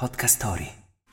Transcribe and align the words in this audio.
Podcast 0.00 0.36
Story. 0.36 0.66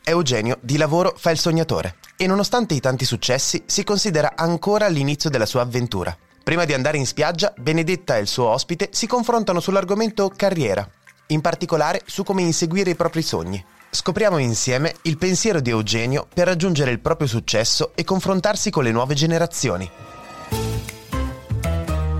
Eugenio 0.06 0.60
di 0.62 0.78
lavoro 0.78 1.14
fa 1.18 1.30
il 1.32 1.38
sognatore 1.38 1.96
e 2.16 2.26
nonostante 2.26 2.74
i 2.74 2.80
tanti 2.80 3.04
successi 3.04 3.64
si 3.66 3.84
considera 3.84 4.32
ancora 4.38 4.86
all'inizio 4.86 5.30
della 5.30 5.46
sua 5.46 5.60
avventura. 5.60 6.18
Prima 6.42 6.64
di 6.64 6.72
andare 6.72 6.96
in 6.96 7.06
spiaggia, 7.06 7.54
Benedetta 7.58 8.16
e 8.16 8.22
il 8.22 8.28
suo 8.28 8.46
ospite 8.46 8.88
si 8.94 9.06
confrontano 9.06 9.60
sull'argomento 9.60 10.32
carriera, 10.34 10.90
in 11.28 11.42
particolare 11.42 12.02
su 12.06 12.24
come 12.24 12.44
inseguire 12.44 12.92
i 12.92 12.96
propri 12.96 13.24
sogni. 13.24 13.62
Scopriamo 13.90 14.38
insieme 14.38 14.96
il 15.02 15.18
pensiero 15.18 15.60
di 15.60 15.70
Eugenio 15.70 16.26
per 16.34 16.48
raggiungere 16.48 16.92
il 16.92 17.02
proprio 17.02 17.28
successo 17.28 17.92
e 17.94 18.06
confrontarsi 18.06 18.70
con 18.70 18.86
le 18.86 18.92
nuove 18.92 19.16
generazioni. 19.16 19.92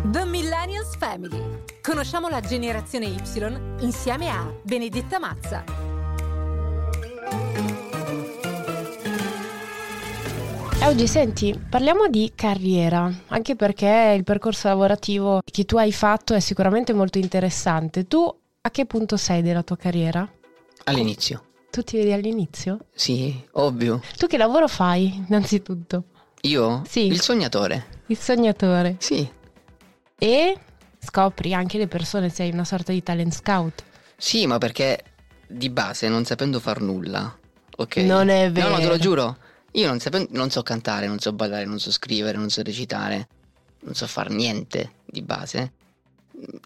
The 0.04 0.26
Millennials 0.26 0.98
Family. 0.98 1.64
Conosciamo 1.82 2.28
la 2.28 2.42
generazione 2.42 3.06
Y 3.06 3.22
insieme 3.80 4.30
a 4.30 4.46
Benedetta 4.64 5.18
Mazza. 5.18 5.97
Oggi 10.84 11.08
senti, 11.08 11.60
parliamo 11.70 12.08
di 12.08 12.32
carriera, 12.34 13.12
anche 13.28 13.56
perché 13.58 14.14
il 14.16 14.24
percorso 14.24 14.70
lavorativo 14.70 15.42
che 15.44 15.66
tu 15.66 15.76
hai 15.76 15.92
fatto 15.92 16.34
è 16.34 16.40
sicuramente 16.40 16.94
molto 16.94 17.18
interessante. 17.18 18.08
Tu 18.08 18.36
a 18.62 18.72
che 18.72 18.86
punto 18.86 19.18
sei 19.18 19.42
della 19.42 19.64
tua 19.64 19.76
carriera? 19.76 20.28
All'inizio. 20.86 21.44
Tu 21.70 21.84
ti 21.84 21.98
vedi 21.98 22.14
all'inizio? 22.14 22.86
Sì, 22.94 23.38
ovvio. 23.52 24.02
Tu 24.18 24.28
che 24.28 24.38
lavoro 24.38 24.70
fai, 24.70 25.24
innanzitutto? 25.28 26.06
Io? 26.44 26.84
Sì. 26.88 27.08
Il 27.08 27.20
sognatore. 27.20 28.04
Il 28.08 28.18
sognatore. 28.18 28.96
Sì. 29.00 29.30
E 30.18 30.58
scopri 31.00 31.54
anche 31.54 31.78
le 31.78 31.88
persone, 31.88 32.30
sei 32.30 32.52
una 32.52 32.64
sorta 32.64 32.94
di 32.94 33.04
talent 33.04 33.34
scout. 33.34 33.84
Sì, 34.16 34.48
ma 34.48 34.58
perché 34.58 35.04
di 35.48 35.70
base 35.70 36.08
non 36.10 36.26
sapendo 36.26 36.60
far 36.60 36.82
nulla, 36.82 37.38
ok? 37.78 37.96
Non 37.98 38.30
è 38.30 38.52
vero. 38.52 38.70
No, 38.70 38.76
no, 38.76 38.82
te 38.82 38.88
lo 38.88 38.98
giuro. 38.98 39.38
Io 39.72 39.88
non, 39.88 40.00
sapendo, 40.00 40.30
non 40.32 40.50
so 40.50 40.64
cantare, 40.64 41.08
non 41.08 41.20
so 41.20 41.34
ballare, 41.34 41.66
non 41.66 41.80
so 41.80 41.92
scrivere, 41.92 42.38
non 42.38 42.50
so 42.50 42.62
recitare, 42.64 43.28
non 43.82 43.94
so 43.94 44.08
far 44.08 44.30
niente 44.30 44.94
di 45.06 45.22
base. 45.22 45.74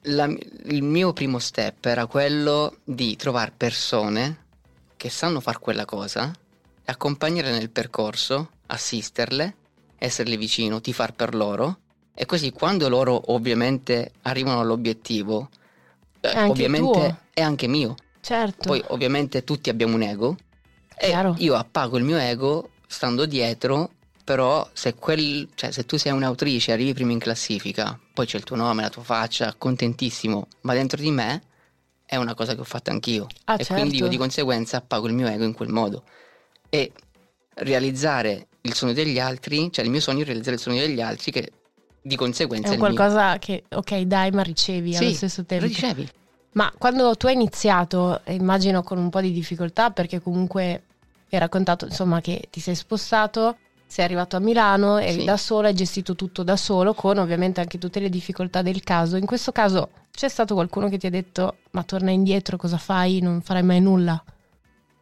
La- 0.03 0.25
il 0.25 0.83
mio 0.83 1.13
primo 1.13 1.39
step 1.39 1.85
era 1.85 2.05
quello 2.05 2.77
di 2.83 3.15
trovare 3.15 3.53
persone 3.55 4.45
che 4.97 5.09
sanno 5.09 5.39
fare 5.39 5.59
quella 5.59 5.85
cosa, 5.85 6.31
accompagnarle 6.85 7.51
nel 7.51 7.69
percorso, 7.69 8.51
assisterle, 8.67 9.55
esserle 9.97 10.37
vicino, 10.37 10.81
tifar 10.81 11.13
per 11.13 11.35
loro 11.35 11.79
e 12.13 12.25
così 12.25 12.51
quando 12.51 12.89
loro 12.89 13.33
ovviamente 13.33 14.11
arrivano 14.23 14.59
all'obiettivo, 14.59 15.49
eh, 16.19 16.43
ovviamente 16.47 16.91
tuo. 16.91 17.17
è 17.33 17.41
anche 17.41 17.67
mio. 17.67 17.95
Certo. 18.21 18.67
Poi 18.67 18.83
ovviamente 18.87 19.43
tutti 19.43 19.69
abbiamo 19.69 19.95
un 19.95 20.03
ego 20.03 20.37
e 20.97 21.07
Chiaro. 21.07 21.35
io 21.39 21.55
appago 21.55 21.97
il 21.97 22.03
mio 22.03 22.17
ego 22.17 22.69
stando 22.87 23.25
dietro, 23.25 23.91
però 24.23 24.67
se, 24.73 24.93
quel, 24.95 25.49
cioè, 25.55 25.71
se 25.71 25.85
tu 25.85 25.97
sei 25.97 26.11
un'autrice, 26.11 26.71
arrivi 26.71 26.93
prima 26.93 27.11
in 27.11 27.19
classifica, 27.19 27.99
poi 28.13 28.25
c'è 28.25 28.37
il 28.37 28.43
tuo 28.43 28.55
nome, 28.55 28.81
la 28.83 28.89
tua 28.89 29.03
faccia, 29.03 29.53
contentissimo, 29.57 30.47
ma 30.61 30.73
dentro 30.73 31.01
di 31.01 31.11
me 31.11 31.41
è 32.05 32.15
una 32.17 32.33
cosa 32.35 32.53
che 32.53 32.61
ho 32.61 32.65
fatto 32.65 32.91
anch'io 32.91 33.27
Ah, 33.45 33.55
e 33.55 33.65
quindi 33.65 33.91
certo. 33.91 34.03
io 34.03 34.07
di 34.09 34.17
conseguenza 34.17 34.77
appago 34.77 35.07
il 35.07 35.13
mio 35.13 35.27
ego 35.27 35.43
in 35.43 35.53
quel 35.53 35.69
modo 35.69 36.03
e 36.69 36.91
realizzare 37.55 38.47
il 38.61 38.73
sogno 38.73 38.93
degli 38.93 39.17
altri, 39.19 39.71
cioè 39.71 39.83
il 39.83 39.91
mio 39.91 39.99
sogno 40.01 40.21
è 40.21 40.25
realizzare 40.25 40.55
il 40.55 40.61
sogno 40.61 40.79
degli 40.79 41.01
altri 41.01 41.31
che 41.31 41.51
di 42.01 42.15
conseguenza 42.15 42.69
è 42.69 42.71
è 42.71 42.73
il 42.75 42.79
mio. 42.79 42.93
qualcosa 42.93 43.39
che, 43.39 43.63
ok, 43.69 43.99
dai, 44.01 44.31
ma 44.31 44.43
ricevi 44.43 44.95
allo 44.95 45.09
Sì, 45.09 45.15
stesso 45.15 45.41
lo 45.41 45.47
tempo. 45.47 45.65
ricevi. 45.65 46.09
Ma 46.53 46.71
quando 46.77 47.15
tu 47.15 47.27
hai 47.27 47.33
iniziato, 47.33 48.21
eh, 48.25 48.33
immagino 48.33 48.83
con 48.83 48.97
un 48.97 49.09
po' 49.09 49.21
di 49.21 49.31
difficoltà, 49.31 49.91
perché 49.91 50.19
comunque 50.21 50.83
hai 51.31 51.39
raccontato 51.39 51.85
insomma 51.85 52.19
che 52.19 52.47
ti 52.49 52.59
sei 52.59 52.75
spostato, 52.75 53.57
sei 53.87 54.03
arrivato 54.05 54.35
a 54.35 54.39
Milano, 54.39 54.97
eri 54.97 55.19
Sì. 55.19 55.25
da 55.25 55.37
solo, 55.37 55.67
hai 55.67 55.73
gestito 55.73 56.15
tutto 56.15 56.43
da 56.43 56.57
solo, 56.57 56.93
con 56.93 57.17
ovviamente 57.17 57.61
anche 57.61 57.77
tutte 57.77 57.99
le 58.01 58.09
difficoltà 58.09 58.61
del 58.61 58.83
caso. 58.83 59.15
In 59.15 59.25
questo 59.25 59.51
caso 59.53 59.89
c'è 60.11 60.27
stato 60.27 60.53
qualcuno 60.53 60.89
che 60.89 60.97
ti 60.97 61.07
ha 61.07 61.09
detto: 61.09 61.57
Ma 61.71 61.83
torna 61.83 62.11
indietro, 62.11 62.57
cosa 62.57 62.77
fai? 62.77 63.21
Non 63.21 63.41
farai 63.41 63.63
mai 63.63 63.79
nulla. 63.79 64.21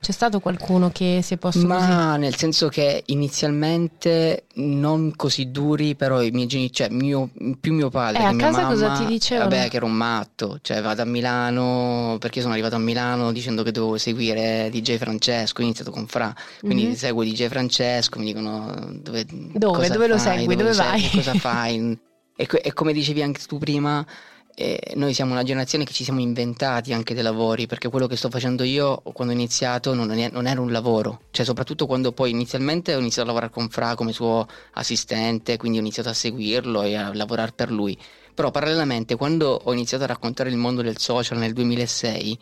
C'è 0.02 0.12
stato 0.14 0.40
qualcuno 0.40 0.90
che 0.92 1.20
si 1.22 1.34
è 1.34 1.38
posto 1.38 1.60
così? 1.60 1.68
Ma 1.68 2.16
nel 2.16 2.34
senso 2.36 2.70
che 2.70 3.04
inizialmente 3.08 4.46
non 4.56 5.14
così 5.16 5.52
duri, 5.52 5.96
però 5.96 6.22
i 6.22 6.32
miei 6.32 6.48
genitori, 6.48 6.74
cioè 6.74 6.90
mio- 6.90 7.30
più 7.60 7.74
mio 7.74 7.90
padre 7.90 8.22
Eh, 8.22 8.26
a 8.26 8.36
casa 8.36 8.62
mamma, 8.62 8.68
cosa 8.68 8.92
ti 8.92 9.06
dicevano? 9.06 9.50
Vabbè, 9.50 9.68
che 9.70 9.76
ero 9.76 9.86
un 9.86 9.94
matto, 9.94 10.60
cioè 10.62 10.82
vado 10.82 11.02
a 11.02 11.06
Milano, 11.06 12.16
perché 12.20 12.40
sono 12.40 12.54
arrivato 12.54 12.76
a 12.76 12.80
Milano 12.80 13.32
dicendo 13.34 13.62
che 13.62 13.72
dovevo 13.72 13.98
seguire 13.98 14.70
DJ 14.72 14.98
Francesco, 14.98 15.62
ho 15.62 15.64
iniziato 15.66 15.92
con 15.92 16.08
Fra, 16.08 16.34
quindi 16.62 16.86
Mhm. 16.88 16.96
seguo 16.96 17.24
DJ 17.24 17.48
Francesco, 17.48 18.20
mi 18.20 18.26
dicono 18.26 18.74
dove, 19.02 19.26
Dove? 19.28 19.90
Dove 19.90 20.08
lo 20.08 20.18
fai, 20.18 20.38
segui? 20.40 20.56
Dove 20.56 20.70
lo 20.70 20.74
segui, 20.74 21.02
vai? 21.02 21.10
cosa 21.12 21.34
fai? 21.34 22.00
E, 22.40 22.48
e 22.64 22.72
come 22.72 22.94
dicevi 22.94 23.22
anche 23.22 23.42
tu 23.46 23.58
prima, 23.58 24.06
eh, 24.56 24.94
noi 24.96 25.14
siamo 25.14 25.32
una 25.32 25.44
generazione 25.44 25.86
che 25.86 25.94
ci 25.94 26.04
siamo 26.04 26.20
inventati 26.20 26.94
anche 26.94 27.14
dei 27.14 27.24
lavori, 27.24 27.66
perché 27.66 27.90
quello 27.90 28.08
che 28.08 28.16
sto 28.16 28.30
facendo 28.30 28.64
io 28.64 29.02
quando 29.14 29.34
ho 29.34 29.38
iniziato 29.38 29.94
non, 29.94 30.08
non 30.08 30.48
era 30.48 30.60
un 30.60 30.72
lavoro, 30.72 31.22
cioè 31.32 31.46
soprattutto 31.46 31.86
quando 31.86 32.12
poi 32.12 32.32
inizialmente 32.32 32.94
ho 32.94 33.00
iniziato 33.00 33.24
a 33.24 33.28
lavorare 33.28 33.52
con 33.52 33.70
Fra 33.70 33.96
come 33.96 34.12
suo 34.12 34.46
assistente, 34.74 35.58
quindi 35.58 35.78
ho 35.78 35.82
iniziato 35.82 36.10
a 36.10 36.14
seguirlo 36.14 36.84
e 36.84 36.96
a 36.96 37.14
lavorare 37.14 37.54
per 37.54 37.72
lui. 37.72 37.98
Però 38.34 38.52
parallelamente 38.52 39.16
quando 39.16 39.60
ho 39.64 39.74
iniziato 39.74 40.04
a 40.04 40.08
raccontare 40.08 40.50
il 40.50 40.58
mondo 40.58 40.82
del 40.82 40.98
social 40.98 41.38
nel 41.38 41.54
2006, 41.54 42.40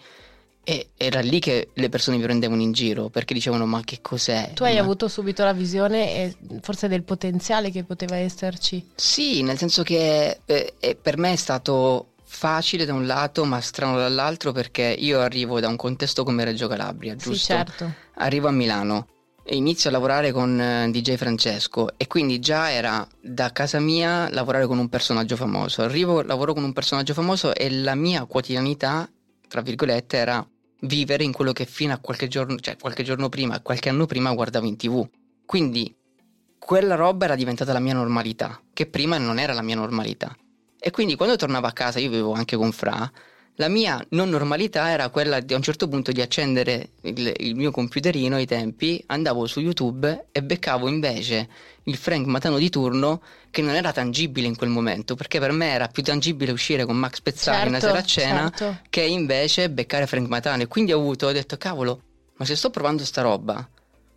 e 0.70 0.90
era 0.98 1.22
lì 1.22 1.40
che 1.40 1.70
le 1.74 1.88
persone 1.88 2.18
mi 2.18 2.24
prendevano 2.24 2.62
in 2.62 2.74
giro 2.74 3.08
perché 3.08 3.34
dicevano 3.34 3.66
ma 3.66 3.80
che 3.86 4.00
cos'è? 4.02 4.52
Tu 4.54 4.64
hai 4.64 4.76
Ma- 4.76 4.82
avuto 4.82 5.08
subito 5.08 5.46
la 5.46 5.54
visione 5.54 6.14
e 6.14 6.36
forse 6.60 6.90
del 6.90 7.04
potenziale 7.04 7.72
che 7.72 7.86
poteva 7.86 8.18
esserci. 8.18 8.86
Sì, 8.94 9.44
nel 9.44 9.58
senso 9.58 9.84
che 9.84 10.42
eh, 10.44 10.74
eh, 10.78 10.96
per 10.96 11.18
me 11.18 11.32
è 11.32 11.36
stato 11.38 12.16
facile 12.22 12.84
da 12.84 12.94
un 12.94 13.06
lato, 13.06 13.46
ma 13.46 13.62
strano 13.62 13.96
dall'altro 13.96 14.52
perché 14.52 14.94
io 15.00 15.22
arrivo 15.22 15.62
da 15.62 15.70
un 15.70 15.78
contesto 15.78 16.26
come 16.26 16.44
Reggio 16.44 16.68
Calabria, 16.68 17.16
giusto? 17.16 17.34
Sì, 17.38 17.46
certo. 17.46 17.94
Arrivo 18.16 18.50
a 18.50 18.52
Milano 18.52 19.08
e 19.46 19.56
inizio 19.56 19.90
a 19.90 19.94
lavorare 19.94 20.34
con 20.34 20.60
eh, 20.60 20.92
DJ 20.92 21.16
Francesco 21.16 21.94
e 21.96 22.08
quindi 22.08 22.40
già 22.40 22.72
era 22.72 23.08
da 23.22 23.54
casa 23.54 23.80
mia 23.80 24.30
lavorare 24.32 24.68
con 24.68 24.80
un 24.80 24.90
personaggio 24.90 25.38
famoso. 25.38 25.82
Arrivo, 25.84 26.24
lavoro 26.24 26.54
con 26.54 26.66
un 26.66 26.74
personaggio 26.74 27.14
famoso 27.14 27.56
e 27.56 27.72
la 27.72 27.96
mia 27.96 28.26
quotidianità, 28.26 29.10
tra 29.48 29.62
virgolette, 29.62 30.18
era 30.18 30.46
vivere 30.82 31.24
in 31.24 31.32
quello 31.32 31.54
che 31.54 31.66
fino 31.66 31.94
a 31.94 32.00
qualche 32.00 32.28
giorno, 32.28 32.58
cioè 32.58 32.78
qualche 32.78 33.04
giorno 33.04 33.30
prima, 33.30 33.62
qualche 33.62 33.90
anno 33.90 34.06
prima 34.06 34.34
guardavo 34.34 34.66
in 34.66 34.78
tv. 34.78 35.08
Quindi 35.46 35.96
quella 36.60 36.96
roba 36.96 37.26
era 37.26 37.36
diventata 37.36 37.74
la 37.74 37.80
mia 37.80 37.94
normalità, 37.94 38.62
che 38.74 38.88
prima 38.88 39.18
non 39.18 39.40
era 39.40 39.54
la 39.54 39.62
mia 39.62 39.76
normalità. 39.76 40.36
E 40.80 40.92
quindi 40.92 41.16
quando 41.16 41.36
tornavo 41.36 41.68
a 41.68 41.72
casa, 41.72 42.00
io 42.00 42.10
vivevo 42.10 42.34
anche 42.34 42.56
con 42.56 42.72
Fra, 42.72 43.10
la 43.60 43.70
mia 43.70 44.04
non 44.10 44.30
normalità 44.30 44.90
era 44.90 45.10
quella 45.10 45.40
di 45.40 45.54
a 45.54 45.58
un 45.58 45.64
certo 45.64 45.88
punto 45.88 46.12
di 46.12 46.22
accendere 46.22 46.92
il, 47.02 47.34
il 47.38 47.56
mio 47.56 47.72
computerino 47.72 48.36
ai 48.36 48.46
tempi, 48.46 49.04
andavo 49.08 49.48
su 49.48 49.60
YouTube 49.60 50.28
e 50.32 50.44
beccavo 50.44 50.88
invece 50.88 51.50
il 51.84 51.96
Frank 51.96 52.28
Matano 52.28 52.60
di 52.60 52.70
turno 52.70 53.22
che 53.50 53.64
non 53.64 53.74
era 53.74 53.92
tangibile 53.92 54.46
in 54.46 54.56
quel 54.56 54.70
momento, 54.70 55.16
perché 55.16 55.40
per 55.40 55.52
me 55.52 55.72
era 55.72 55.88
più 55.88 56.04
tangibile 56.04 56.52
uscire 56.52 56.86
con 56.86 56.98
Max 56.98 57.22
Pezzali 57.22 57.70
una 57.70 57.80
Certo, 57.80 57.88
sera 57.88 58.00
a 58.00 58.04
cena 58.06 58.52
certo. 58.56 58.80
che 58.90 59.02
invece 59.02 59.72
beccare 59.72 60.06
Frank 60.06 60.28
Matano. 60.28 60.62
E 60.62 60.68
quindi 60.68 60.94
ho 60.94 61.00
avuto, 61.00 61.26
ho 61.26 61.32
detto, 61.32 61.58
cavolo, 61.58 62.02
ma 62.36 62.46
se 62.46 62.56
sto 62.56 62.70
provando 62.70 63.04
sta 63.04 63.22
roba, 63.22 63.68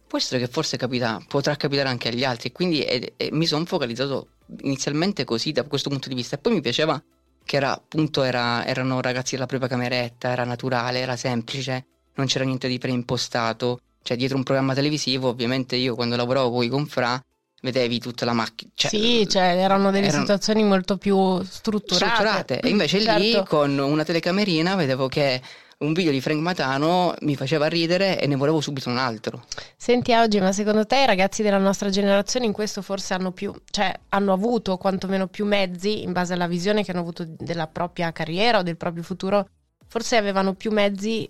può 0.07 0.19
essere 0.19 0.41
che 0.41 0.49
forse 0.49 0.77
capita, 0.77 1.19
potrà 1.27 1.57
capitare 1.57 1.89
anche 1.89 2.09
agli 2.09 2.25
altri. 2.25 2.53
Quindi 2.53 2.83
eh, 2.83 3.15
eh, 3.17 3.29
mi 3.33 3.47
sono 3.47 3.65
focalizzato 3.65 4.27
inizialmente 4.63 5.25
così 5.25 5.53
da 5.53 5.63
questo 5.63 5.89
punto 5.89 6.09
di 6.09 6.15
vista. 6.15 6.37
E 6.37 6.39
poi 6.39 6.53
mi 6.53 6.61
piaceva 6.61 7.03
che 7.51 7.57
era 7.57 7.73
appunto 7.73 8.23
era- 8.23 8.65
erano 8.65 9.01
ragazzi 9.01 9.35
della 9.35 9.47
propria 9.47 9.69
cameretta, 9.69 10.31
era 10.31 10.45
naturale, 10.45 11.01
era 11.01 11.17
semplice, 11.17 11.85
non 12.15 12.27
c'era 12.27 12.45
niente 12.45 12.69
di 12.69 12.79
preimpostato. 12.79 13.81
Cioè, 14.03 14.17
dietro 14.17 14.37
un 14.37 14.45
programma 14.45 14.73
televisivo, 14.73 15.31
ovviamente 15.31 15.75
io 15.75 15.97
quando 15.97 16.15
lavoravo 16.15 16.49
poi 16.53 16.69
con 16.69 16.87
Fra, 16.87 17.21
vedevi 17.63 17.99
tutta 17.99 18.25
la 18.25 18.35
macchina. 18.35 18.71
Cioè, 18.73 18.89
sì, 18.89 19.27
cioè 19.29 19.57
erano 19.57 19.91
delle 19.91 20.07
erano- 20.07 20.23
situazioni 20.23 20.63
molto 20.63 20.97
più 20.97 21.43
strutturate. 21.43 22.05
strutturate. 22.15 22.61
E 22.61 22.69
invece 22.69 22.99
lì 22.99 23.33
Certo. 23.33 23.43
con 23.49 23.77
una 23.77 24.05
telecamerina 24.05 24.77
vedevo 24.77 25.09
che 25.09 25.43
un 25.81 25.93
video 25.95 26.13
di 26.13 26.21
Frank 26.21 26.41
Matano 26.41 27.15
mi 27.23 27.37
faceva 27.37 27.67
ridere 27.67 28.21
e 28.21 28.27
ne 28.27 28.37
volevo 28.37 28.61
subito 28.61 28.91
un 28.91 28.99
altro. 28.99 29.45
Senti 29.77 30.13
oggi, 30.13 30.39
ma 30.39 30.53
secondo 30.53 30.85
te 30.85 31.01
i 31.01 31.07
ragazzi 31.07 31.43
della 31.43 31.59
nostra 31.59 31.89
generazione 31.89 32.45
in 32.45 32.53
questo 32.53 32.83
forse 32.83 33.15
hanno 33.15 33.33
più, 33.33 33.53
cioè 33.71 33.93
hanno 34.11 34.33
avuto 34.35 34.77
quantomeno 34.77 35.27
più 35.27 35.47
mezzi 35.47 36.03
in 36.03 36.13
base 36.13 36.35
alla 36.35 36.47
visione 36.47 36.85
che 36.85 36.91
hanno 36.91 37.01
avuto 37.01 37.25
della 37.27 37.67
propria 37.67 38.13
carriera 38.13 38.59
o 38.59 38.63
del 38.63 38.77
proprio 38.77 39.03
futuro, 39.03 39.49
forse 39.87 40.17
avevano 40.17 40.53
più 40.53 40.71
mezzi 40.71 41.29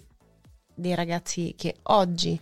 dei 0.74 0.94
ragazzi 0.96 1.54
che 1.56 1.76
oggi 1.84 2.38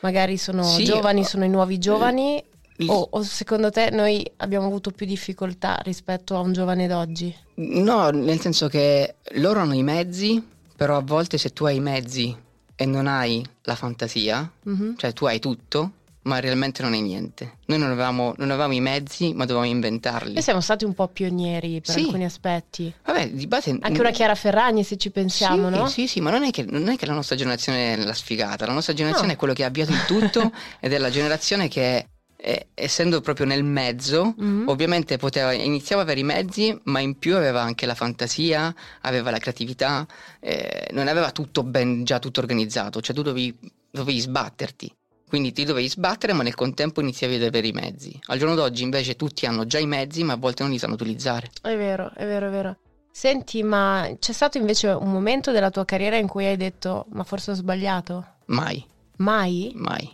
magari 0.00 0.36
sono 0.36 0.62
Sì, 0.62 0.84
giovani, 0.84 1.24
sono 1.24 1.44
i 1.44 1.48
nuovi 1.48 1.78
giovani 1.78 2.40
Il- 2.76 2.90
o, 2.90 3.08
o 3.10 3.22
secondo 3.22 3.70
te 3.70 3.90
noi 3.90 4.24
abbiamo 4.36 4.66
avuto 4.66 4.92
più 4.92 5.06
difficoltà 5.06 5.80
rispetto 5.82 6.36
a 6.36 6.40
un 6.40 6.52
giovane 6.52 6.86
d'oggi? 6.86 7.34
No, 7.54 8.10
nel 8.10 8.38
senso 8.38 8.68
che 8.68 9.16
loro 9.36 9.60
hanno 9.60 9.74
i 9.74 9.82
mezzi, 9.82 10.54
però 10.76 10.96
a 10.96 11.02
volte 11.02 11.38
se 11.38 11.50
tu 11.52 11.64
hai 11.64 11.76
i 11.76 11.80
mezzi 11.80 12.36
e 12.74 12.84
non 12.86 13.06
hai 13.06 13.44
la 13.62 13.74
fantasia, 13.74 14.50
Mhm. 14.64 14.94
cioè 14.96 15.12
tu 15.12 15.24
hai 15.24 15.38
tutto, 15.38 15.92
ma 16.22 16.40
realmente 16.40 16.82
non 16.82 16.92
hai 16.92 17.00
niente. 17.02 17.58
Noi 17.66 17.78
non 17.78 17.90
avevamo, 17.90 18.34
non 18.38 18.50
avevamo 18.50 18.72
i 18.74 18.80
mezzi, 18.80 19.32
ma 19.32 19.44
dovevamo 19.44 19.70
inventarli. 19.70 20.34
Noi 20.34 20.42
siamo 20.42 20.60
stati 20.60 20.84
un 20.84 20.92
po' 20.92 21.06
pionieri 21.08 21.80
per 21.80 21.94
Sì. 21.94 22.00
alcuni 22.02 22.24
aspetti. 22.24 22.92
Vabbè, 23.04 23.30
di 23.30 23.46
base... 23.46 23.78
Anche 23.80 24.00
una 24.00 24.10
Chiara 24.10 24.34
Ferragni, 24.34 24.82
se 24.82 24.96
ci 24.96 25.10
pensiamo, 25.10 25.70
sì, 25.70 25.76
no? 25.76 25.86
Sì, 25.86 26.06
sì, 26.08 26.20
ma 26.20 26.30
non 26.30 26.42
è, 26.42 26.50
che, 26.50 26.64
non 26.68 26.88
è 26.88 26.96
che 26.96 27.06
la 27.06 27.12
nostra 27.14 27.36
generazione 27.36 27.92
è 27.94 27.96
la 28.04 28.12
sfigata, 28.12 28.66
la 28.66 28.72
nostra 28.72 28.92
generazione 28.92 29.28
No. 29.28 29.34
è 29.34 29.38
quello 29.38 29.54
che 29.54 29.62
ha 29.62 29.68
avviato 29.68 29.92
il 29.92 30.04
tutto 30.04 30.50
ed 30.80 30.92
è 30.92 30.98
la 30.98 31.10
generazione 31.10 31.68
che, 31.68 32.06
eh, 32.36 32.68
essendo 32.74 33.20
proprio 33.20 33.46
nel 33.46 33.64
mezzo, 33.64 34.34
Mhm. 34.36 34.68
ovviamente 34.68 35.16
poteva, 35.16 35.52
iniziava 35.52 36.02
a 36.02 36.04
avere 36.04 36.20
i 36.20 36.24
mezzi, 36.24 36.78
ma 36.84 37.00
in 37.00 37.18
più 37.18 37.36
aveva 37.36 37.62
anche 37.62 37.86
la 37.86 37.94
fantasia, 37.94 38.74
aveva 39.02 39.30
la 39.30 39.38
creatività, 39.38 40.06
eh, 40.40 40.88
non 40.92 41.08
aveva 41.08 41.30
tutto 41.30 41.62
ben 41.62 42.04
già 42.04 42.18
tutto 42.18 42.40
organizzato, 42.40 43.00
cioè 43.00 43.14
tu 43.14 43.22
dovevi, 43.22 43.56
dovevi 43.90 44.20
sbatterti. 44.20 44.92
Quindi 45.28 45.52
ti 45.52 45.64
dovevi 45.64 45.88
sbattere, 45.88 46.32
ma 46.34 46.44
nel 46.44 46.54
contempo 46.54 47.00
iniziavi 47.00 47.34
ad 47.34 47.42
avere 47.42 47.66
i 47.66 47.72
mezzi. 47.72 48.16
Al 48.26 48.38
giorno 48.38 48.54
d'oggi 48.54 48.84
invece 48.84 49.16
tutti 49.16 49.44
hanno 49.44 49.66
già 49.66 49.78
i 49.80 49.86
mezzi, 49.86 50.22
ma 50.22 50.34
a 50.34 50.36
volte 50.36 50.62
non 50.62 50.70
li 50.70 50.78
sanno 50.78 50.94
utilizzare. 50.94 51.50
È 51.62 51.76
vero, 51.76 52.12
è 52.14 52.24
vero, 52.24 52.46
è 52.46 52.50
vero. 52.50 52.76
Senti, 53.10 53.62
ma 53.64 54.08
c'è 54.20 54.32
stato 54.32 54.58
invece 54.58 54.88
un 54.88 55.10
momento 55.10 55.50
della 55.50 55.70
tua 55.70 55.84
carriera 55.84 56.16
in 56.16 56.28
cui 56.28 56.44
hai 56.44 56.56
detto, 56.56 57.06
ma 57.12 57.24
forse 57.24 57.50
ho 57.50 57.54
sbagliato? 57.54 58.24
Mai, 58.46 58.84
Mai? 59.16 59.72
mai. 59.74 60.08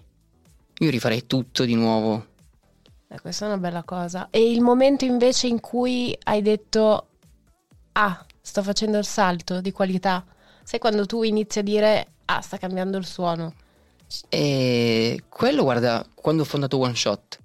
Io 0.83 0.91
rifarei 0.91 1.27
tutto 1.27 1.65
di 1.65 1.77
nuovo. 1.77 2.27
Eh, 3.07 3.21
questa 3.21 3.45
è 3.45 3.49
una 3.49 3.59
bella 3.59 3.85
cosa. 3.85 4.29
E 4.31 4.51
il 4.51 4.61
momento 4.61 5.05
invece 5.05 5.47
in 5.47 5.61
cui 5.61 6.17
hai 6.25 6.43
detto, 6.43 7.07
ah, 7.93 8.27
sto 8.41 8.63
facendo 8.65 8.99
il 8.99 9.05
salto 9.05 9.61
di 9.61 9.71
qualità? 9.71 10.25
Sai 10.65 10.81
quando 10.81 11.07
tu 11.07 11.23
inizi 11.23 11.61
a 11.61 11.63
dire, 11.63 12.07
ah, 12.25 12.41
sta 12.41 12.59
cambiando 12.59 12.99
il 12.99 13.07
suono. 13.07 13.55
E 14.29 15.23
quello, 15.29 15.63
guarda, 15.63 16.05
quando 16.15 16.43
ho 16.43 16.47
fondato 16.47 16.79
One 16.79 16.97
Shot, 16.97 17.39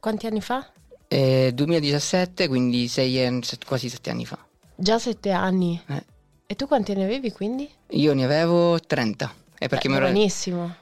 Quanti 0.00 0.26
anni 0.26 0.40
fa? 0.40 0.68
eh, 1.06 1.52
2017, 1.54 2.48
quindi 2.48 2.88
sei, 2.88 3.40
quasi 3.64 3.88
sette 3.88 4.10
anni 4.10 4.26
fa. 4.26 4.36
Già 4.74 4.98
sette 4.98 5.30
anni. 5.30 5.80
Eh. 5.86 6.04
E 6.46 6.56
tu 6.56 6.66
quanti 6.66 6.92
ne 6.94 7.04
avevi 7.04 7.30
quindi? 7.30 7.70
Io 7.90 8.12
ne 8.14 8.24
avevo 8.24 8.80
30. 8.80 9.32
E 9.58 9.68
perché 9.68 9.86
Eh, 9.86 9.90
mi 9.90 9.96
ero... 9.96 10.30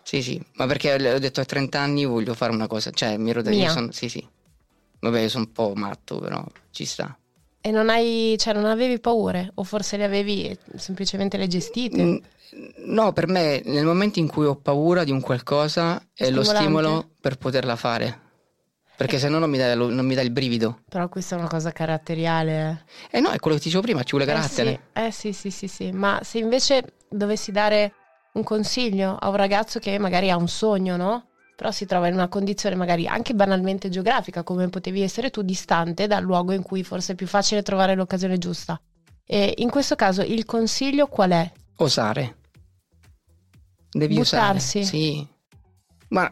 Sì, 0.02 0.22
sì, 0.22 0.42
ma 0.54 0.66
perché 0.66 0.94
ho 0.94 1.18
detto 1.18 1.40
a 1.40 1.44
30 1.44 1.78
anni 1.80 2.04
voglio 2.04 2.34
fare 2.34 2.52
una 2.52 2.66
cosa, 2.66 2.90
cioè 2.90 3.16
mi 3.16 3.30
ero 3.30 3.42
detto, 3.42 3.70
sono, 3.70 3.92
sì, 3.92 4.08
sì. 4.08 4.26
Vabbè, 5.00 5.20
io 5.20 5.28
sono 5.28 5.44
un 5.44 5.52
po' 5.52 5.72
matto, 5.74 6.18
però 6.18 6.44
ci 6.70 6.84
sta. 6.84 7.16
E 7.60 7.70
non 7.70 7.88
hai, 7.90 8.34
cioè 8.38 8.54
non 8.54 8.64
avevi 8.64 8.98
paure? 8.98 9.50
O 9.54 9.64
forse 9.64 9.96
le 9.96 10.04
avevi 10.04 10.46
e 10.48 10.58
semplicemente 10.76 11.36
le 11.36 11.46
gestite? 11.46 12.20
No, 12.86 13.12
per 13.12 13.28
me 13.28 13.62
nel 13.64 13.84
momento 13.84 14.18
in 14.18 14.26
cui 14.28 14.46
ho 14.46 14.56
paura 14.56 15.04
di 15.04 15.10
un 15.10 15.20
qualcosa 15.20 16.04
è 16.12 16.28
lo 16.30 16.42
stimolo 16.42 17.10
per 17.20 17.38
poterla 17.38 17.76
fare. 17.76 18.20
Perché 18.96 19.18
se 19.18 19.28
no 19.28 19.38
non 19.38 19.48
mi 19.50 19.58
dà, 19.58 19.74
non 19.74 20.04
mi 20.04 20.14
dà 20.14 20.20
il 20.20 20.30
brivido. 20.30 20.82
Però 20.88 21.08
questa 21.08 21.34
è 21.34 21.38
una 21.38 21.48
cosa 21.48 21.72
caratteriale. 21.72 22.84
E 23.10 23.20
no, 23.20 23.30
è 23.30 23.38
quello 23.38 23.56
che 23.56 23.62
ti 23.62 23.68
dicevo 23.68 23.82
prima, 23.82 24.02
ci 24.02 24.10
vuole 24.16 24.24
Eh 24.24 24.34
carattere. 24.34 24.80
sì, 24.92 25.00
eh 25.00 25.10
sì, 25.10 25.32
sì, 25.32 25.50
sì, 25.50 25.66
sì. 25.68 25.92
Ma 25.92 26.20
se 26.22 26.38
invece 26.38 26.94
dovessi 27.08 27.50
dare 27.52 27.94
un 28.34 28.42
consiglio 28.44 29.16
a 29.18 29.28
un 29.28 29.36
ragazzo 29.36 29.78
che 29.78 29.98
magari 29.98 30.30
ha 30.30 30.36
un 30.36 30.48
sogno, 30.48 30.96
no? 30.96 31.26
Però 31.54 31.70
si 31.70 31.86
trova 31.86 32.08
in 32.08 32.14
una 32.14 32.28
condizione 32.28 32.74
magari 32.74 33.06
anche 33.06 33.34
banalmente 33.34 33.88
geografica, 33.88 34.42
come 34.42 34.68
potevi 34.68 35.02
essere 35.02 35.30
tu, 35.30 35.42
distante 35.42 36.06
dal 36.06 36.22
luogo 36.22 36.52
in 36.52 36.62
cui 36.62 36.82
forse 36.82 37.12
è 37.12 37.14
più 37.14 37.26
facile 37.26 37.62
trovare 37.62 37.94
l'occasione 37.94 38.38
giusta. 38.38 38.80
E 39.24 39.54
in 39.58 39.70
questo 39.70 39.94
caso 39.94 40.22
il 40.22 40.44
consiglio 40.44 41.06
qual 41.06 41.30
è? 41.30 41.52
Osare. 41.76 42.36
Devi 43.90 44.14
Buttarsi. 44.16 44.78
osare. 44.80 44.96
Sì. 44.96 45.26
Ma 46.08 46.30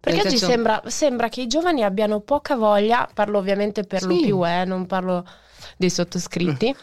Perché 0.00 0.18
nel 0.22 0.26
oggi 0.26 0.38
sembra, 0.38 0.82
sembra 0.86 1.28
che 1.28 1.42
i 1.42 1.46
giovani 1.46 1.82
abbiano 1.84 2.20
poca 2.20 2.56
voglia, 2.56 3.08
parlo 3.12 3.38
ovviamente 3.38 3.84
per 3.84 4.02
lo 4.02 4.14
Sì. 4.14 4.22
più, 4.22 4.46
eh, 4.46 4.64
non 4.64 4.86
parlo 4.86 5.24
dei 5.76 5.90
sottoscritti, 5.90 6.74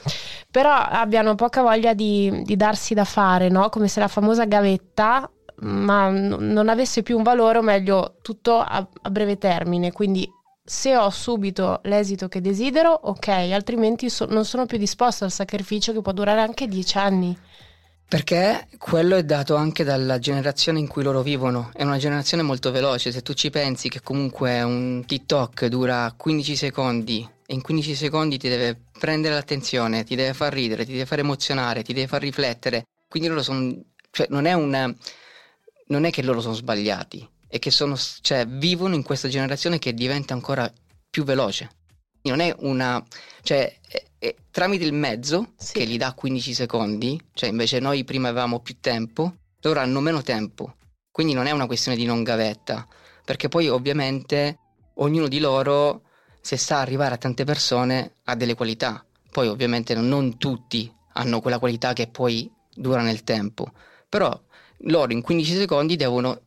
però 0.50 0.74
abbiano 0.74 1.36
poca 1.36 1.62
voglia 1.62 1.94
di, 1.94 2.42
di 2.44 2.56
darsi 2.56 2.94
da 2.94 3.06
fare, 3.06 3.50
no? 3.50 3.70
Come 3.70 3.88
se 3.88 4.00
la 4.00 4.08
famosa 4.08 4.46
gavetta, 4.46 5.30
ma 5.62 6.10
n- 6.10 6.38
non 6.40 6.70
avesse 6.70 7.04
più 7.04 7.18
un 7.18 7.24
valore, 7.24 7.60
o 7.60 7.62
meglio, 7.62 8.18
tutto 8.22 8.60
a, 8.60 8.88
a 9.02 9.10
breve 9.10 9.38
termine. 9.38 9.92
Quindi 9.92 10.30
se 10.64 10.96
ho 10.96 11.10
subito 11.10 11.82
l'esito 11.84 12.28
che 12.28 12.42
desidero, 12.42 12.92
ok, 12.92 13.28
altrimenti 13.28 14.10
so- 14.10 14.28
non 14.30 14.46
sono 14.46 14.66
più 14.66 14.78
disposta 14.78 15.26
al 15.26 15.32
sacrificio 15.32 15.92
che 15.92 16.02
può 16.02 16.12
durare 16.12 16.42
anche 16.42 16.68
dieci 16.68 16.98
anni. 16.98 17.38
Perché 18.12 18.68
quello 18.78 19.16
è 19.16 19.24
dato 19.24 19.56
anche 19.56 19.86
dalla 19.86 20.20
generazione 20.20 20.80
in 20.80 20.88
cui 20.90 21.02
loro 21.02 21.22
vivono. 21.22 21.70
È 21.74 21.84
una 21.84 21.98
generazione 21.98 22.44
molto 22.44 22.70
veloce. 22.70 23.10
Se 23.10 23.22
tu 23.22 23.32
ci 23.32 23.50
pensi 23.50 23.88
che 23.88 24.02
comunque 24.02 24.62
un 24.64 25.04
TikTok 25.06 25.68
dura 25.68 26.14
15 26.18 26.56
secondi 26.58 27.26
e 27.52 27.54
in 27.54 27.62
15 27.62 27.96
secondi 27.96 28.38
ti 28.38 28.48
deve 28.48 28.80
prendere 28.98 29.34
l'attenzione, 29.34 30.06
ti 30.06 30.16
deve 30.16 30.34
far 30.34 30.54
ridere, 30.54 30.86
ti 30.86 30.94
deve 30.94 31.06
far 31.06 31.20
emozionare, 31.20 31.84
ti 31.84 31.92
deve 31.92 32.08
far 32.08 32.22
riflettere. 32.22 32.86
Quindi 33.10 33.28
loro 33.28 33.44
sono. 33.44 33.78
Cioè, 34.10 34.28
non 34.30 34.46
è 34.46 34.54
un. 34.54 34.96
Non 35.88 36.06
è 36.06 36.12
che 36.12 36.22
loro 36.24 36.40
sono 36.40 36.54
sbagliati, 36.54 37.28
è 37.50 37.60
che 37.60 37.70
sono. 37.70 37.98
Cioè, 37.98 38.48
vivono 38.48 38.96
in 38.96 39.04
questa 39.04 39.28
generazione 39.28 39.80
che 39.80 39.94
diventa 39.94 40.34
ancora 40.34 40.72
più 41.10 41.26
veloce. 41.26 41.70
Non 42.22 42.40
è 42.40 42.56
una. 42.60 43.06
Cioè, 43.42 43.80
è- 43.86 44.04
è 44.18 44.34
tramite 44.50 44.86
il 44.86 44.94
mezzo 44.94 45.52
Sì. 45.58 45.74
che 45.74 45.86
gli 45.86 45.98
dà 45.98 46.14
15 46.14 46.54
secondi, 46.54 47.20
cioè 47.34 47.50
invece 47.50 47.80
noi 47.80 48.06
prima 48.06 48.30
avevamo 48.30 48.62
più 48.62 48.78
tempo, 48.80 49.34
loro 49.60 49.82
hanno 49.82 50.00
meno 50.00 50.22
tempo. 50.22 50.76
Quindi 51.12 51.34
non 51.34 51.48
è 51.48 51.52
una 51.52 51.66
questione 51.66 51.98
di 51.98 52.06
non 52.06 52.24
gavetta, 52.24 52.88
perché 53.26 53.50
poi 53.50 53.68
ovviamente 53.68 54.58
ognuno 54.96 55.28
di 55.28 55.40
loro, 55.40 56.04
se 56.42 56.58
sa 56.58 56.80
arrivare 56.80 57.14
a 57.14 57.18
tante 57.18 57.44
persone, 57.44 58.14
ha 58.26 58.36
delle 58.36 58.56
qualità. 58.56 59.06
Poi 59.32 59.48
ovviamente 59.48 59.94
non, 59.96 60.38
tutti 60.38 60.92
hanno 61.14 61.40
quella 61.40 61.60
qualità 61.60 61.94
che 61.94 62.08
poi 62.08 62.52
dura 62.74 63.02
nel 63.02 63.24
tempo, 63.24 63.72
però 64.10 64.38
loro 64.86 65.12
in 65.12 65.22
15 65.22 65.56
secondi 65.56 65.96
devono 65.96 66.42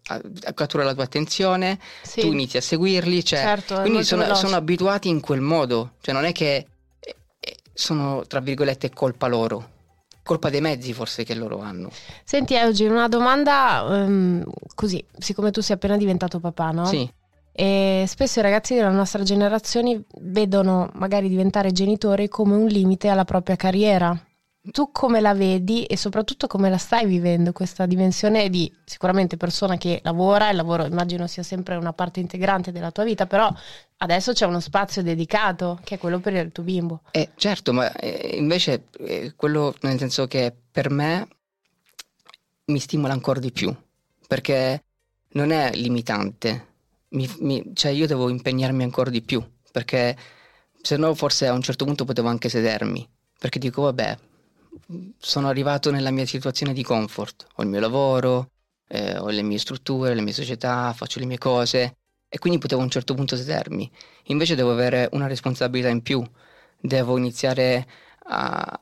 catturare 0.54 0.88
la 0.88 0.94
tua 0.94 1.04
attenzione, 1.04 1.78
Sì, 2.02 2.20
tu 2.20 2.32
inizi 2.32 2.56
a 2.56 2.60
seguirli, 2.60 3.24
cioè, 3.24 3.40
certo, 3.40 3.80
quindi 3.80 4.04
sono, 4.04 4.34
sono 4.34 4.56
abituati 4.56 5.08
in 5.08 5.20
quel 5.20 5.40
modo, 5.40 5.92
cioè 6.00 6.14
non 6.14 6.24
è 6.24 6.32
che 6.32 6.66
eh, 6.98 7.16
eh, 7.38 7.56
sono 7.72 8.24
tra 8.26 8.40
virgolette 8.40 8.90
colpa 8.90 9.28
loro, 9.28 9.70
colpa 10.22 10.50
dei 10.50 10.60
mezzi 10.60 10.92
forse 10.92 11.24
che 11.24 11.34
loro 11.34 11.60
hanno. 11.60 11.90
Senti 12.24 12.54
Eugen, 12.54 12.90
una 12.90 13.08
domanda 13.08 13.86
ehm, 13.88 14.44
così, 14.74 15.04
siccome 15.18 15.50
tu 15.50 15.60
sei 15.60 15.76
appena 15.76 15.96
diventato 15.96 16.40
papà, 16.40 16.70
no? 16.70 16.86
Sì, 16.86 17.08
E 17.56 18.04
spesso 18.08 18.40
i 18.40 18.42
ragazzi 18.42 18.74
della 18.74 18.90
nostra 18.90 19.22
generazione 19.22 20.02
vedono 20.22 20.90
magari 20.94 21.28
diventare 21.28 21.70
genitori 21.70 22.26
come 22.28 22.56
un 22.56 22.66
limite 22.66 23.06
alla 23.06 23.24
propria 23.24 23.54
carriera. 23.54 24.20
Tu 24.72 24.90
come 24.90 25.20
la 25.20 25.34
vedi 25.34 25.84
e 25.84 25.96
soprattutto 25.96 26.48
come 26.48 26.68
la 26.68 26.78
stai 26.78 27.06
vivendo 27.06 27.52
questa 27.52 27.86
dimensione 27.86 28.48
di 28.48 28.72
sicuramente 28.84 29.36
persona 29.36 29.76
che 29.76 30.00
lavora, 30.02 30.50
il 30.50 30.56
lavoro 30.56 30.84
immagino 30.84 31.28
sia 31.28 31.44
sempre 31.44 31.76
una 31.76 31.92
parte 31.92 32.18
integrante 32.18 32.72
della 32.72 32.90
tua 32.90 33.04
vita, 33.04 33.26
però 33.26 33.54
adesso 33.98 34.32
c'è 34.32 34.46
uno 34.46 34.60
spazio 34.60 35.02
dedicato 35.02 35.78
che 35.84 35.94
è 35.94 35.98
quello 35.98 36.18
per 36.18 36.32
il 36.32 36.50
tuo 36.50 36.64
bimbo. 36.64 37.02
Eh, 37.12 37.30
certo, 37.36 37.72
ma 37.72 37.92
eh, 37.92 38.36
invece 38.36 38.86
eh, 38.98 39.34
quello 39.36 39.74
nel 39.82 39.98
senso 39.98 40.26
che 40.26 40.52
per 40.72 40.90
me 40.90 41.28
mi 42.64 42.78
stimola 42.80 43.12
ancora 43.12 43.38
di 43.38 43.52
più, 43.52 43.72
perché 44.26 44.82
non 45.32 45.52
è 45.52 45.72
limitante, 45.74 46.72
Mi- 47.14 47.32
mi- 47.40 47.70
cioè 47.74 47.92
io 47.92 48.06
devo 48.06 48.28
impegnarmi 48.28 48.82
ancora 48.82 49.10
di 49.10 49.22
più, 49.22 49.42
perché 49.70 50.16
se 50.82 50.96
no 50.96 51.14
forse 51.14 51.46
a 51.46 51.52
un 51.52 51.62
certo 51.62 51.84
punto 51.84 52.04
potevo 52.04 52.28
anche 52.28 52.48
sedermi, 52.48 53.08
perché 53.38 53.58
dico 53.58 53.82
vabbè, 53.82 54.18
sono 55.18 55.48
arrivato 55.48 55.90
nella 55.90 56.10
mia 56.10 56.26
situazione 56.26 56.72
di 56.72 56.82
comfort, 56.82 57.46
ho 57.54 57.62
il 57.62 57.68
mio 57.68 57.80
lavoro, 57.80 58.50
eh, 58.88 59.16
ho 59.18 59.28
le 59.28 59.42
mie 59.42 59.58
strutture, 59.58 60.14
le 60.14 60.22
mie 60.22 60.32
società, 60.32 60.92
faccio 60.92 61.20
le 61.20 61.26
mie 61.26 61.38
cose. 61.38 61.96
E 62.28 62.38
quindi 62.38 62.58
potevo 62.58 62.80
a 62.80 62.84
un 62.84 62.90
certo 62.90 63.14
punto 63.14 63.36
sedermi. 63.36 63.88
Invece 64.24 64.56
devo 64.56 64.72
avere 64.72 65.08
una 65.12 65.28
responsabilità 65.28 65.88
in 65.88 66.02
più, 66.02 66.22
devo 66.80 67.16
iniziare 67.16 67.86
a, 68.24 68.80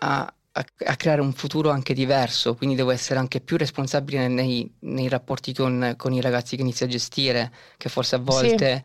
a- 0.00 0.34
a- 0.52 0.64
a 0.86 0.96
creare 0.96 1.20
un 1.20 1.32
futuro 1.32 1.70
anche 1.70 1.94
diverso, 1.94 2.54
quindi 2.54 2.76
devo 2.76 2.90
essere 2.90 3.18
anche 3.18 3.40
più 3.40 3.56
responsabile 3.56 4.28
nei, 4.28 4.70
nei 4.80 5.08
rapporti 5.08 5.54
con, 5.54 5.94
con 5.96 6.12
i 6.12 6.20
ragazzi 6.20 6.56
che 6.56 6.62
inizio 6.62 6.86
a 6.86 6.88
gestire, 6.88 7.52
che 7.76 7.88
forse 7.88 8.16
a 8.16 8.18
volte, 8.18 8.82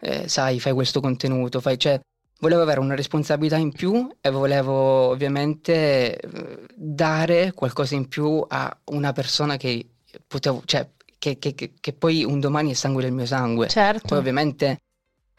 eh, 0.00 0.28
sai, 0.28 0.58
fai 0.60 0.72
questo 0.72 1.00
contenuto, 1.00 1.60
fai, 1.60 1.78
cioè, 1.78 2.00
volevo 2.40 2.62
avere 2.62 2.80
una 2.80 2.94
responsabilità 2.96 3.56
in 3.56 3.72
più 3.72 4.08
e 4.20 4.30
volevo 4.30 4.72
ovviamente 5.10 6.18
eh, 6.18 6.58
dare 6.74 7.52
qualcosa 7.52 7.94
in 7.94 8.08
più 8.08 8.44
a 8.46 8.76
una 8.86 9.12
persona 9.12 9.56
che 9.56 9.86
potevo, 10.26 10.62
cioè, 10.64 10.88
che, 11.18 11.38
che- 11.38 11.54
che- 11.54 11.72
che 11.80 11.92
poi 11.92 12.22
un 12.24 12.40
domani 12.40 12.70
è 12.72 12.74
sangue 12.74 13.02
del 13.02 13.12
mio 13.12 13.24
sangue. 13.26 13.68
Certo. 13.68 14.08
Poi 14.08 14.18
ovviamente 14.18 14.78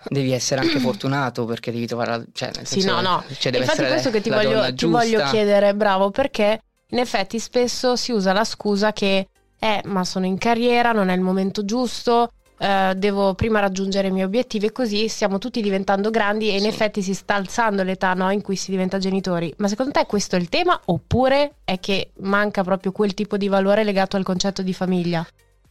devi 0.10 0.32
essere 0.32 0.62
anche 0.62 0.80
fortunato 0.80 1.46
perché 1.46 1.72
devi 1.72 1.88
trovare, 1.88 2.12
la- 2.12 2.24
cioè, 2.34 2.52
nel 2.56 2.68
Sì, 2.68 2.82
senso, 2.82 3.02
no, 3.02 3.02
no. 3.02 3.24
cioè, 3.38 3.52
deve 3.52 3.64
Infatti 3.66 3.86
questo 3.88 4.10
che 4.10 4.22
ti 4.22 4.30
voglio, 4.30 4.74
ti 4.74 4.86
voglio 4.86 5.24
chiedere, 5.24 5.74
bravo, 5.74 6.12
perché 6.12 6.60
in 6.90 7.00
effetti 7.00 7.40
spesso 7.40 7.96
si 7.96 8.12
usa 8.12 8.32
la 8.34 8.44
scusa 8.44 8.94
che 8.94 9.28
eh, 9.58 9.82
ma 9.86 10.04
sono 10.04 10.26
in 10.26 10.38
carriera, 10.38 10.92
non 10.92 11.10
è 11.10 11.16
il 11.16 11.22
momento 11.22 11.66
giusto, 11.66 12.30
eh, 12.58 12.94
devo 12.96 13.34
prima 13.34 13.60
raggiungere 13.60 14.10
i 14.10 14.12
miei 14.12 14.26
obiettivi 14.26 14.68
e 14.68 14.72
così 14.72 15.08
stiamo 15.08 15.40
tutti 15.40 15.62
diventando 15.62 16.10
grandi 16.12 16.50
e 16.50 16.54
in 16.56 16.62
Sì. 16.62 16.68
effetti 16.68 17.02
si 17.02 17.14
sta 17.14 17.36
alzando 17.36 17.82
l'età 17.82 18.14
no, 18.14 18.30
in 18.32 18.42
cui 18.42 18.56
si 18.58 18.70
diventa 18.70 18.98
genitori. 19.00 19.52
Ma 19.58 19.68
secondo 19.68 19.92
te 19.92 20.06
questo 20.06 20.36
è 20.36 20.40
il 20.40 20.50
tema 20.50 20.80
oppure 20.86 21.56
è 21.64 21.80
che 21.80 22.12
manca 22.20 22.64
proprio 22.64 22.92
quel 22.92 23.14
tipo 23.14 23.38
di 23.38 23.48
valore 23.48 23.84
legato 23.84 24.18
al 24.18 24.24
concetto 24.24 24.62
di 24.62 24.74
famiglia? 24.74 25.26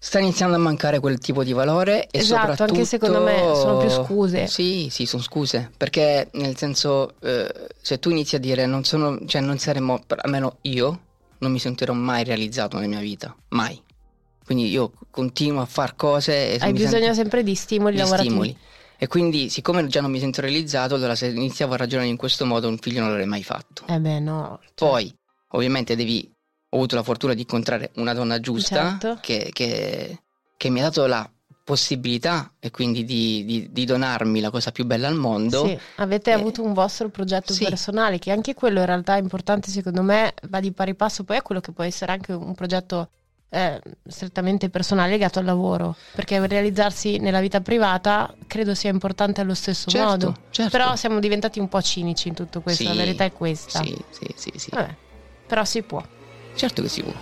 Sta 0.05 0.19
iniziando 0.19 0.55
a 0.57 0.59
mancare 0.59 1.01
quel 1.01 1.19
tipo 1.19 1.43
di 1.43 1.55
valore 1.55 2.09
e 2.11 2.19
Esatto, 2.19 2.41
soprattutto... 2.41 2.75
anche 2.75 2.85
secondo 2.85 3.23
me 3.23 3.55
sono 3.55 3.79
più 3.79 3.89
scuse. 3.89 4.47
Sì, 4.47 4.89
sì, 4.91 5.07
sono 5.07 5.23
scuse, 5.23 5.71
perché 5.79 6.29
nel 6.33 6.59
senso, 6.59 7.15
eh, 7.23 7.51
se 7.81 7.99
tu 7.99 8.11
inizi 8.11 8.37
a 8.37 8.39
dire 8.39 8.67
non 8.67 8.85
sono, 8.85 9.19
cioè 9.25 9.41
non 9.41 9.57
saremo, 9.57 10.03
per- 10.07 10.19
almeno 10.23 10.59
io, 10.63 11.01
non 11.39 11.51
mi 11.53 11.59
sentirò 11.59 11.95
mai 11.95 12.23
realizzato 12.23 12.77
nella 12.77 12.89
mia 12.89 13.01
vita, 13.01 13.35
mai. 13.49 13.83
Quindi 14.45 14.69
io 14.69 14.93
continuo 15.11 15.63
a 15.63 15.67
fare 15.67 15.95
cose 15.97 16.51
e 16.53 16.59
Hai 16.61 16.73
bisogno 16.73 16.99
sento- 16.99 17.15
sempre 17.15 17.43
di 17.43 17.55
stimoli 17.55 17.95
di 17.95 18.01
lavorativi. 18.03 18.29
stimoli. 18.31 18.59
E 18.99 19.07
quindi, 19.07 19.49
siccome 19.49 19.87
già 19.87 20.03
non 20.03 20.11
mi 20.11 20.21
sento 20.21 20.43
realizzato, 20.43 20.97
allora 20.97 21.15
se 21.15 21.29
iniziavo 21.29 21.73
a 21.73 21.77
ragionare 21.79 22.11
in 22.11 22.19
questo 22.19 22.45
modo, 22.45 22.69
un 22.69 22.77
figlio 22.77 23.01
non 23.01 23.09
l'avrei 23.09 23.27
mai 23.27 23.43
fatto. 23.43 23.85
Eh 23.87 23.99
beh 23.99 24.21
no. 24.21 24.61
cioè, 24.75 24.87
Poi, 24.87 25.15
ovviamente, 25.53 25.97
devi. 25.97 26.31
Ho 26.75 26.79
avuto 26.79 26.97
la 26.97 27.05
fortuna 27.05 27.35
di 27.35 27.43
incontrare 27.43 27.93
una 27.97 28.13
donna 28.15 28.41
giusta 28.41 28.99
Certo. 28.99 29.19
che, 29.21 29.51
che- 29.53 30.19
che 30.57 30.71
mi 30.71 30.81
ha 30.81 30.85
dato 30.85 31.07
la 31.07 31.29
possibilità 31.63 32.53
e 32.59 32.71
quindi 32.73 33.05
di, 33.05 33.45
di- 33.45 33.69
di 33.71 33.85
donarmi 33.85 34.41
la 34.41 34.51
cosa 34.51 34.73
più 34.73 34.85
bella 34.85 35.07
al 35.07 35.15
mondo. 35.15 35.67
Sì, 35.67 35.79
avete 35.97 36.31
Eh, 36.31 36.35
avuto 36.35 36.63
un 36.65 36.73
vostro 36.73 37.09
progetto 37.11 37.53
sì. 37.53 37.65
personale, 37.65 38.19
che 38.19 38.33
anche 38.33 38.55
quello 38.55 38.81
in 38.81 38.87
realtà 38.87 39.15
è 39.17 39.21
importante 39.21 39.71
secondo 39.71 40.03
me, 40.03 40.35
va 40.49 40.59
di 40.59 40.73
pari 40.73 40.95
passo 40.95 41.23
poi 41.23 41.37
a 41.37 41.43
quello 41.43 41.61
che 41.61 41.71
può 41.71 41.85
essere 41.85 42.11
anche 42.11 42.33
un 42.33 42.55
progetto 42.57 43.09
eh, 43.51 43.81
strettamente 44.09 44.69
personale 44.69 45.11
legato 45.11 45.39
al 45.39 45.45
lavoro, 45.45 45.95
perché 46.13 46.45
realizzarsi 46.45 47.19
nella 47.19 47.39
vita 47.41 47.61
privata 47.61 48.35
credo 48.49 48.75
sia 48.75 48.91
importante 48.91 49.41
allo 49.41 49.55
stesso 49.55 49.91
Certo, 49.91 50.09
modo. 50.09 50.37
certo. 50.51 50.77
Però 50.77 50.97
siamo 50.97 51.21
diventati 51.21 51.61
un 51.61 51.69
po' 51.69 51.81
cinici 51.81 52.27
in 52.27 52.35
tutto 52.35 52.61
questo, 52.61 52.83
Sì, 52.83 52.89
la 52.89 52.95
verità 52.97 53.23
è 53.23 53.33
questa. 53.33 53.81
Sì, 53.81 53.97
sì, 54.11 54.27
sì, 54.35 54.53
sì. 54.57 54.71
Vabbè, 54.73 54.97
però 55.47 55.65
si 55.65 55.83
può. 55.83 56.03
Certo 56.55 56.83
che 56.83 56.89
si 56.89 57.03
può. 57.03 57.13